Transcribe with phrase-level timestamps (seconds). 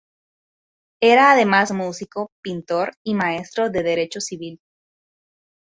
[1.03, 4.59] Era además músico, pintor y maestro de derecho civil.